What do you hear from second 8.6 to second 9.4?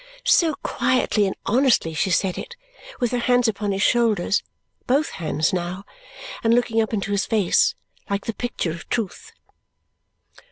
of truth!